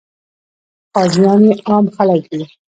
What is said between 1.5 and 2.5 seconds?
عام خلک دي.